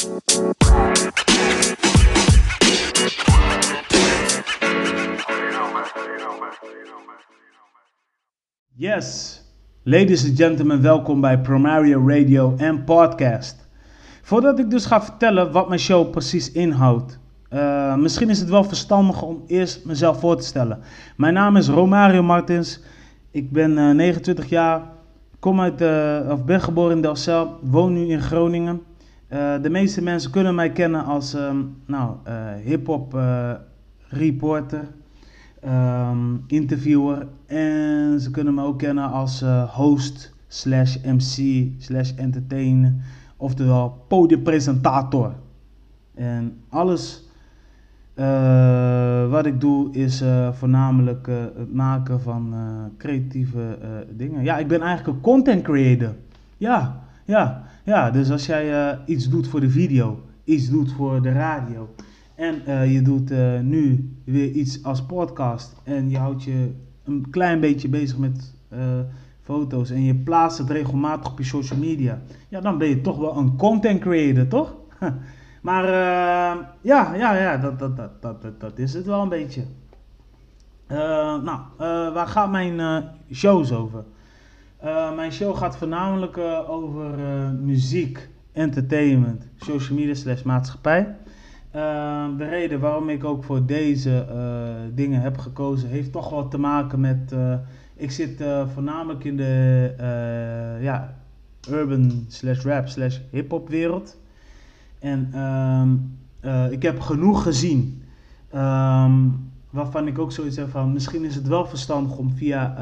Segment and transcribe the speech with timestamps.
[0.00, 0.08] Yes,
[9.82, 13.68] ladies and gentlemen, welkom bij Promario Radio en Podcast.
[14.22, 17.18] Voordat ik dus ga vertellen wat mijn show precies inhoudt,
[17.52, 20.78] uh, misschien is het wel verstandig om eerst mezelf voor te stellen.
[21.16, 22.80] Mijn naam is Romario Martins,
[23.30, 24.82] ik ben uh, 29 jaar,
[25.38, 28.88] kom uit, uh, of ben geboren in Delcel, woon nu in Groningen.
[29.32, 32.16] Uh, de meeste mensen kunnen mij kennen als um, nou,
[32.64, 33.18] hip-hop
[34.08, 34.88] reporter
[35.64, 37.26] um, interviewer.
[37.46, 42.94] En ze kunnen me ook kennen als host slash MC slash entertainer.
[43.36, 45.34] Oftewel podiumpresentator.
[46.14, 47.28] En alles
[49.30, 51.26] wat ik doe is voornamelijk
[51.56, 52.54] het maken van
[52.98, 53.78] creatieve
[54.16, 54.44] dingen.
[54.44, 56.14] Ja, ik ben eigenlijk een content creator.
[56.56, 58.10] Ja, ja, ja.
[58.10, 61.88] Dus als jij iets doet voor de video, iets doet voor de radio
[62.34, 65.76] en uh, je doet uh, nu weer iets als podcast.
[65.84, 66.70] En je houdt je
[67.04, 68.54] een klein beetje bezig met
[69.42, 69.90] foto's.
[69.90, 72.20] En je plaatst het regelmatig op je social media.
[72.48, 74.74] Ja, dan ben je toch wel een content creator, toch?
[75.68, 75.84] maar
[76.80, 79.62] ja, ja, ja, dat, dat, dat, dat, dat is het wel een beetje.
[81.42, 81.60] nou,
[82.12, 84.04] waar gaat mijn shows over?
[85.14, 87.18] Mijn show gaat voornamelijk over
[87.60, 91.16] muziek, entertainment, social media slash maatschappij.
[92.36, 94.26] De reden waarom ik ook voor deze
[94.94, 97.34] dingen heb gekozen, heeft toch wel te maken met.
[98.00, 99.94] Ik zit eh, voornamelijk in de
[100.80, 101.14] ja,
[101.70, 104.18] urban slash rap slash hip hop wereld.
[104.98, 106.18] En um,
[106.70, 108.02] ik heb genoeg gezien.
[108.54, 110.92] Um, waarvan ik ook zoiets heb van.
[110.92, 112.74] Misschien is het wel verstandig om via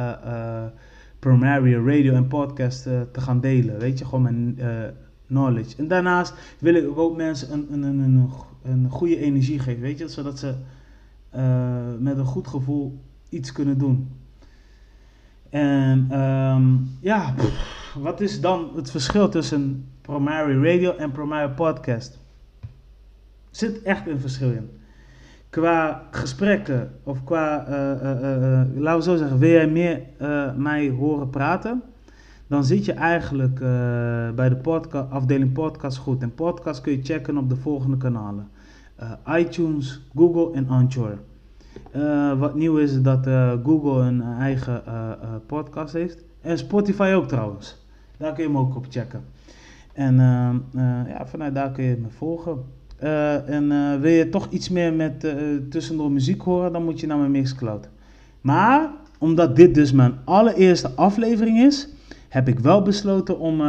[1.18, 3.78] Primaria Radio en podcast te gaan delen.
[3.78, 4.58] Weet je, gewoon mijn
[5.26, 5.76] knowledge.
[5.76, 8.30] En daarnaast wil ik ook mensen een, een, een, een
[8.68, 10.54] een goede energie geeft, weet je, zodat ze
[11.36, 14.08] uh, met een goed gevoel iets kunnen doen.
[15.50, 17.34] En um, ja,
[17.94, 22.18] wat is dan het verschil tussen Primary Radio en Primary Podcast?
[23.50, 24.70] Er zit echt een verschil in.
[25.50, 30.02] Qua gesprekken, of qua, uh, uh, laten we zo zeggen, wil jij meer
[30.56, 31.82] mij horen praten?
[32.48, 33.58] dan zit je eigenlijk
[34.34, 36.22] bij de podcast, afdeling podcast goed.
[36.22, 38.48] En podcast kun je checken op de volgende kanalen.
[39.26, 41.18] ITunes, Google en Anchor.
[42.38, 43.26] Wat nieuw is dat
[43.62, 44.82] Google een eigen
[45.46, 46.24] podcast heeft.
[46.40, 47.86] En Spotify ook trouwens.
[48.16, 49.24] Daar kun je hem ook op checken.
[49.92, 50.16] En
[51.08, 52.64] ja, vanuit daar kun je me volgen.
[53.46, 53.68] En
[54.00, 55.26] wil je toch iets meer met
[55.70, 57.88] tussendoor muziek horen, dan moet je naar mijn Mixcloud.
[58.40, 61.88] Maar omdat dit dus mijn allereerste aflevering is,
[62.28, 63.60] heb ik wel besloten om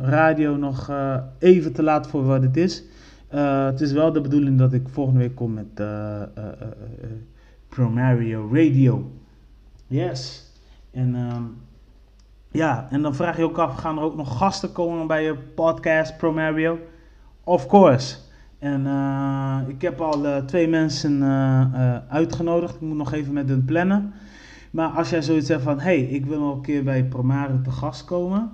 [0.00, 0.90] radio nog
[1.38, 2.82] even te laten voor wat het is.
[3.28, 5.82] het is wel de bedoeling dat ik volgende week kom met
[7.68, 9.10] Promario Radio.
[9.86, 10.50] Yes.
[10.90, 11.56] En um,
[12.50, 15.34] ja, en dan vraag je ook af, gaan er ook nog gasten komen bij je
[15.34, 16.78] podcast Promario?
[17.48, 18.16] Of course.
[18.58, 18.86] En
[19.68, 21.22] ik heb al twee mensen
[22.08, 22.74] uitgenodigd.
[22.74, 24.12] Ik moet nog even met hun plannen.
[24.70, 27.70] Maar als jij zoiets hebt van, hey, ik wil nog een keer bij Promare te
[27.70, 28.50] gast komen,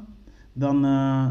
[0.52, 0.82] dan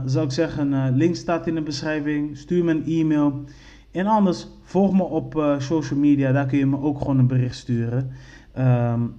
[0.05, 3.43] zou ik zeggen, link staat in de beschrijving, stuur me een e-mail.
[3.91, 7.55] En anders, volg me op social media, daar kun je me ook gewoon een bericht
[7.55, 8.11] sturen.
[8.57, 9.15] Um,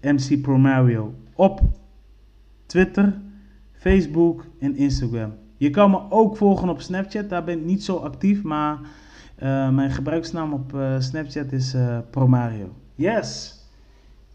[0.00, 1.60] MC Promario op
[2.66, 3.20] Twitter,
[3.72, 5.32] Facebook en Instagram.
[5.58, 8.78] Je kan me ook volgen op Snapchat, daar ben ik niet zo actief, maar
[9.72, 11.76] mijn gebruiksnaam op Snapchat is
[12.10, 12.72] Promario.
[12.94, 13.58] Yes!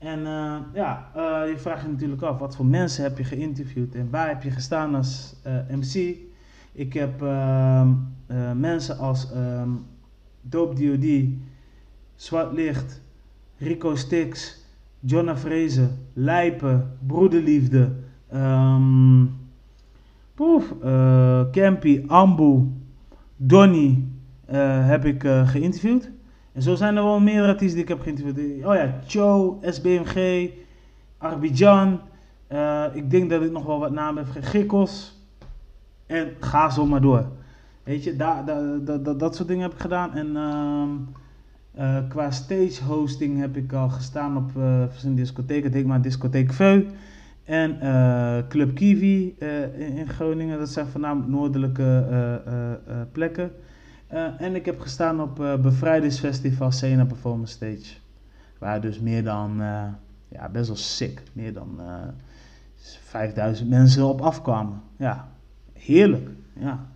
[0.03, 3.95] En uh, ja, uh, je vraagt je natuurlijk af, wat voor mensen heb je geïnterviewd
[3.95, 6.17] en waar heb je gestaan als uh, eh, MC?
[6.71, 7.89] Ik heb ehm,
[8.55, 9.85] mensen als um,
[10.41, 11.27] Dope D.O.D.,
[12.15, 13.01] Zwart Licht,
[13.57, 14.61] Rico Stix,
[14.99, 17.91] Jonna Vrezen, Lijpen, Broederliefde,
[18.33, 19.42] um,
[20.43, 20.73] poef,
[21.51, 22.67] Campy, Ambu,
[23.35, 24.03] Donny
[24.85, 26.11] heb ik geïnterviewd.
[26.53, 28.65] En zo zijn er wel meer artiesten die ik heb geïnterviewd.
[28.65, 30.49] Oh ja, Cho, SBMG,
[31.17, 31.99] Arbidjan.
[32.53, 34.43] Uh, ik denk dat ik nog wel wat namen heb.
[34.43, 35.21] Gikkels.
[36.05, 37.27] En ga zo maar door.
[37.83, 40.13] Weet je, da, da, da, dat soort dingen heb ik gedaan.
[40.13, 40.83] En uh,
[41.85, 45.71] uh, qua stage hosting heb ik al gestaan op uh, verschillende discotheken.
[45.71, 46.85] Denk maar Discotheek Veu.
[47.43, 47.77] En
[48.49, 49.35] Club Kiwi
[49.77, 50.59] in, in, Groningen.
[50.59, 52.41] Dat zijn voornamelijk noordelijke
[53.11, 53.51] plekken.
[54.13, 57.95] Uh, en ik heb gestaan op uh, Bevrijdingsfestival Sena Performance Stage.
[58.57, 59.83] Waar dus meer dan, uh,
[60.27, 61.79] ja, best wel sick, meer dan
[62.75, 64.81] 5000 mensen op afkwamen.
[64.97, 65.27] Ja,
[65.73, 66.29] heerlijk.
[66.59, 66.87] Ja.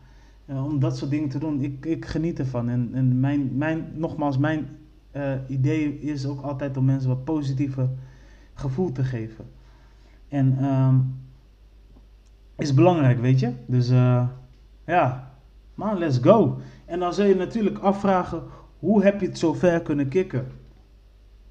[0.48, 1.62] om dat soort dingen te doen.
[1.62, 2.70] Ik, ik geniet ervan.
[2.70, 4.68] En, en mijn, mijn, nogmaals, mijn
[5.48, 7.90] idee is ook altijd om mensen wat positieve
[8.54, 9.46] gevoel te geven.
[10.28, 11.16] En um,
[12.58, 13.52] is belangrijk, weet je.
[13.66, 13.90] Dus
[14.86, 15.32] ja,
[15.76, 16.58] man, let's go.
[16.86, 18.44] En dan zul je natuurlijk afvragen,
[18.80, 20.48] hoe heb je het zo ver kunnen kicken?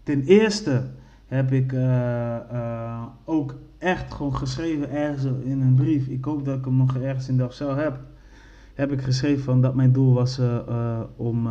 [0.02, 0.82] Ten eerste
[1.26, 6.06] heb ik uh, uh, ook echt gewoon geschreven ergens in een brief.
[6.06, 7.98] Ik hoop dat ik hem nog ergens in de afcel heb.
[8.74, 10.40] Heb ik geschreven van dat mijn doel was
[11.16, 11.48] om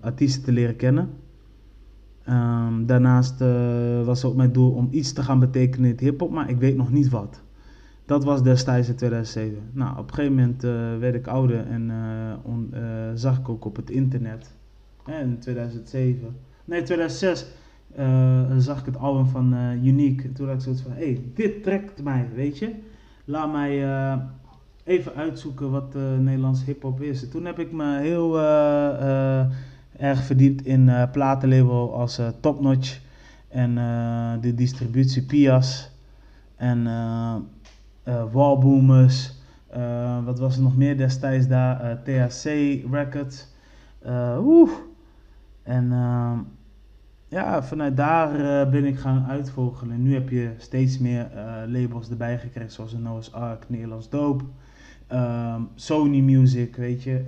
[0.00, 1.10] artiesten te leren kennen.
[2.28, 3.40] Um, daarnaast
[4.04, 6.92] was ook mijn doel om iets te gaan betekenen in hip-hop, maar ik weet nog
[6.92, 7.42] niet wat.
[8.04, 9.58] Dat was destijds in 2007.
[9.72, 10.62] Nou, op een gegeven moment
[11.00, 11.92] werd ik ouder en
[12.42, 12.74] on,
[13.14, 14.54] zag ik ook op het internet.
[15.06, 17.46] in 2007, nee 2006
[17.98, 20.32] uh, zag ik het album van Unique.
[20.32, 22.70] Toen had ik zoiets van, hé, hey, dit trekt mij, weet je.
[23.24, 23.84] Laat mij
[24.84, 27.22] even uitzoeken wat Nederlands hip-hop is.
[27.22, 28.38] En toen heb ik me heel
[29.98, 33.00] erg verdiept in platenlabel als Top Notch
[33.48, 33.74] en
[34.40, 35.90] de distributie Pias
[36.56, 36.84] en
[38.32, 39.34] Wallboomers.
[40.24, 42.02] wat was er nog meer destijds daar?
[42.02, 42.44] THC
[42.90, 43.48] Records.
[44.38, 44.70] oeh.
[45.62, 45.92] En
[47.28, 49.94] ja, vanuit daar uh, ben ik gaan uitvogelen.
[49.94, 54.08] En nu heb je steeds meer uh, labels erbij gekregen, zoals een Noah's Ark, Nederlands
[54.08, 54.42] Doop,
[55.12, 57.24] uh, Sony Music, weet je.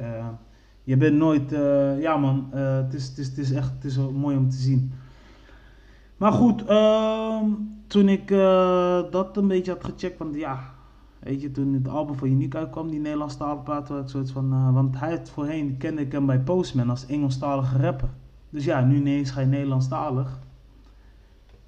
[0.89, 1.51] Je bent nooit,
[2.01, 4.93] ja man, het, is, het, is, het is echt het is mooi om te zien.
[6.17, 7.45] Maar goed, ehm,
[7.87, 8.29] toen ik
[9.11, 10.75] dat een beetje had gecheckt, want ja,
[11.19, 14.73] weet je, toen het album van Unique uitkwam, die Nederlandstalige plaat, had ik soort van,
[14.73, 18.09] want hij had voorheen, kende ik hem bij Postman als Engelstalige rapper.
[18.51, 20.39] Dus ja, nu ineens ga je Nederlandstalig.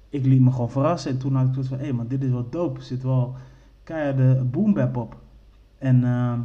[0.09, 1.11] Ik liet me gewoon verrassen.
[1.11, 2.79] En toen had ik zoiets van, hé, hey, maar dit is wel dope.
[2.79, 3.35] Er zit wel
[3.83, 5.17] keiharde boombap op.
[5.77, 6.39] En uh.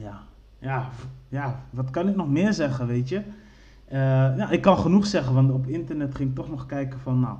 [0.00, 0.20] Ja.
[0.58, 0.88] Ja.
[1.28, 3.16] Ja, wat kan ik nog meer zeggen, weet je?
[3.92, 7.20] Uh, ja, ik kan genoeg zeggen, want op internet ging ik toch nog kijken van,
[7.20, 7.36] nou,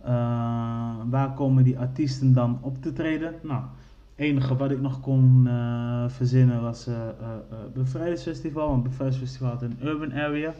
[0.00, 3.34] uh, waar komen die artiesten dan op te treden?
[3.42, 3.62] Nou,
[4.14, 6.94] enige wat ik nog kon uh, verzinnen was uh,
[7.74, 8.68] Bevrijdingsfestival.
[8.68, 10.52] Want Bevrijdingsfestival had een urban area.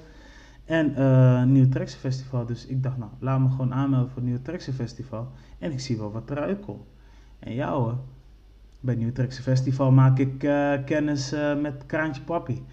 [0.64, 2.46] En Nieuw Trekse Festival.
[2.46, 5.28] Dus ik dacht, nou, laat me gewoon aanmelden voor het Nieuw Trekse Festival.
[5.58, 6.87] En ik zie wel wat eruit komt.
[7.38, 7.99] En ja hoor,
[8.87, 10.38] bij Trekse Festival maak ik
[10.85, 12.65] kennis met Kraantje Papi,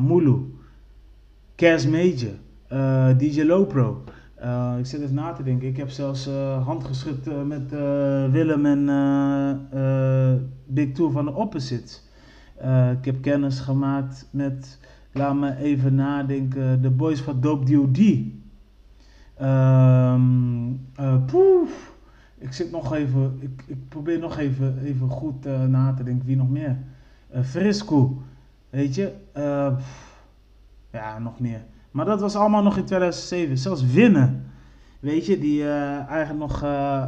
[0.00, 0.54] Mulu,
[1.54, 2.34] Cas Major,
[3.16, 4.04] DJ Lopro.
[4.42, 5.68] Uh, ik zit even na te denken.
[5.68, 7.70] Ik heb zelfs uh, handgeschud uh, met
[8.30, 12.02] Willem en Big Two van de Opposites.
[12.98, 14.78] ik heb kennis gemaakt met,
[15.12, 17.98] laat me even nadenken, de boys van Dope D.O.D.
[19.42, 21.89] Um, ehm, poef.
[22.40, 26.26] Ik zit nog even, ik, ik probeer nog even, even goed na te denken.
[26.26, 26.76] Wie nog meer?
[27.42, 28.22] Frisco,
[28.70, 29.12] weet je?
[30.90, 31.64] ja, nog meer.
[31.90, 33.58] Maar dat was allemaal nog in 2007.
[33.58, 34.44] Zelfs winnen.
[35.00, 37.04] Weet je, die uh, eigenlijk nog uh,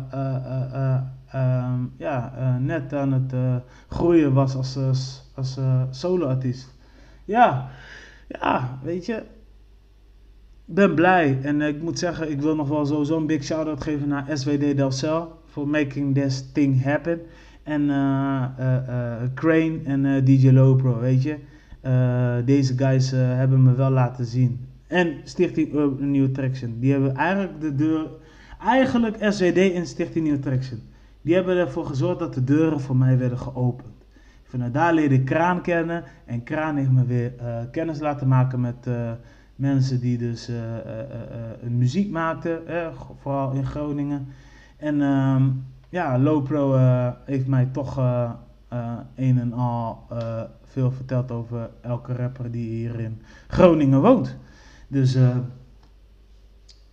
[1.34, 4.79] uh, ja, net aan het groeien was als,
[5.34, 5.58] als
[5.90, 6.75] solo-artiest.
[7.25, 7.69] Ja,
[8.29, 9.23] ja, weet je.
[10.64, 11.38] Ben blij.
[11.43, 14.76] En ik moet zeggen, ik wil nog wel sowieso een big shout-out geven naar SWD
[14.76, 15.41] Delcel.
[15.47, 17.20] Voor making this thing happen.
[17.62, 17.87] En
[19.35, 21.37] Crane en DJ Lopro, weet je.
[22.44, 26.77] deze guys hebben me wel laten zien en Stichting New Traction.
[26.81, 28.06] Die hebben eigenlijk de deur,
[28.65, 30.81] eigenlijk SWD en Stichting New Traction.
[31.22, 33.93] Die hebben ervoor gezorgd dat de deuren voor mij werden geopend.
[34.44, 37.32] Vanuit daar leerde ik Kraan kennen en Kraan heeft me weer
[37.70, 38.89] kennis laten maken met
[39.56, 40.56] mensen die dus uh,
[41.69, 42.61] muziek maakten,
[43.21, 44.29] vooral in Groningen.
[44.77, 46.77] En um, ja, Lowpro
[47.25, 47.97] heeft mij toch
[49.15, 50.06] een en al
[50.65, 54.37] veel verteld over elke rapper die hier in Groningen woont.
[54.89, 55.19] Dus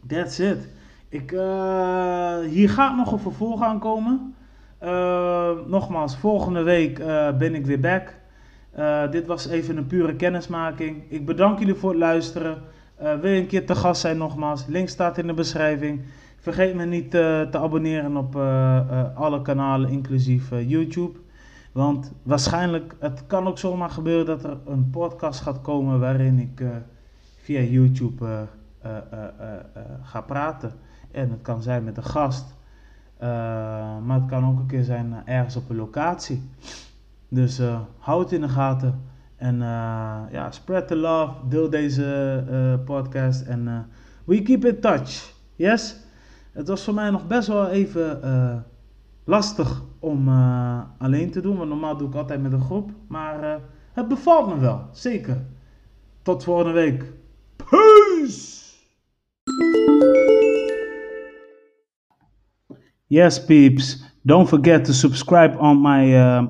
[0.08, 0.68] that's it.
[1.10, 1.30] Ik,
[2.50, 4.34] hier gaat nog een vervolg aankomen.
[4.84, 6.98] Uh, nogmaals, volgende week
[7.38, 8.19] ben ik weer back.
[9.12, 11.04] Dit was even een pure kennismaking.
[11.08, 12.62] Ik bedank jullie voor het luisteren.
[12.98, 14.66] wil je een keer te gast zijn nogmaals?
[14.66, 16.02] Link staat in de beschrijving.
[16.38, 18.36] Vergeet me niet te abonneren op
[19.16, 21.20] alle kanalen, inclusief YouTube.
[21.72, 26.64] Want waarschijnlijk, het kan ook zomaar gebeuren dat er een podcast gaat komen waarin ik
[27.42, 28.48] via YouTube
[30.04, 30.74] ga praten.
[31.12, 32.56] En het kan zijn met een gast.
[34.06, 36.50] maar het kan ook een keer zijn ergens op een locatie.
[37.30, 37.62] Dus
[37.98, 39.02] houd het in de gaten.
[39.36, 39.58] En
[40.32, 41.34] ja, spread the love.
[41.50, 42.44] Deel deze
[42.86, 43.42] podcast.
[43.42, 43.90] En
[44.26, 45.34] we keep in touch.
[45.56, 45.96] Yes?
[46.52, 48.20] Het was voor mij nog best wel even
[49.30, 51.58] lastig om eh, alleen te doen.
[51.58, 52.92] Want normaal doe ik altijd met een groep.
[53.08, 53.62] Maar eh,
[53.94, 55.46] het bevalt me wel, zeker.
[56.22, 57.06] Tot volgende week.
[57.56, 58.58] Peace!
[63.06, 64.04] Yes, peeps.
[64.22, 66.46] Don't forget to subscribe on my uh,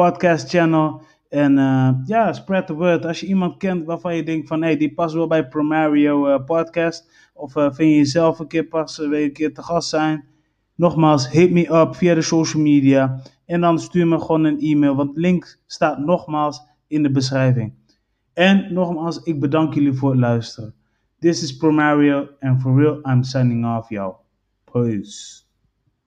[0.00, 1.02] podcast channel.
[1.28, 3.06] En uh, ja, spread the word.
[3.06, 4.60] Als je iemand kent waarvan je denkt van...
[4.60, 7.10] Hé, hey, die past wel bij Promario uh, podcast.
[7.34, 10.24] Of vind je jezelf een keer passen, wil je een keer te gast zijn...
[10.74, 13.22] Nogmaals, hit me up via de social media.
[13.46, 14.96] En dan stuur me gewoon een e-mail.
[14.96, 17.72] Want link staat nogmaals in de beschrijving.
[18.32, 20.74] En nogmaals, ik bedank jullie voor het luisteren.
[21.18, 22.28] This is Promario.
[22.40, 24.14] And for real, I'm signing off, y'all.
[24.72, 25.49] Peace.